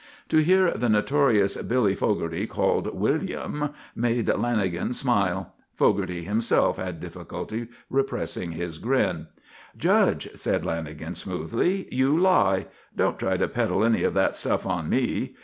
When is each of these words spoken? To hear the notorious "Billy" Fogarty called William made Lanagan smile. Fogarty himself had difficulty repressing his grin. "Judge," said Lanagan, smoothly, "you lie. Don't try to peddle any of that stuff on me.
To 0.29 0.39
hear 0.39 0.71
the 0.71 0.89
notorious 0.89 1.55
"Billy" 1.57 1.93
Fogarty 1.93 2.47
called 2.47 2.91
William 2.99 3.69
made 3.95 4.25
Lanagan 4.25 4.95
smile. 4.95 5.53
Fogarty 5.75 6.23
himself 6.23 6.77
had 6.77 6.99
difficulty 6.99 7.67
repressing 7.87 8.53
his 8.53 8.79
grin. 8.79 9.27
"Judge," 9.77 10.27
said 10.33 10.63
Lanagan, 10.63 11.15
smoothly, 11.15 11.87
"you 11.91 12.17
lie. 12.19 12.65
Don't 12.97 13.19
try 13.19 13.37
to 13.37 13.47
peddle 13.47 13.83
any 13.83 14.01
of 14.01 14.15
that 14.15 14.33
stuff 14.33 14.65
on 14.65 14.89
me. 14.89 15.35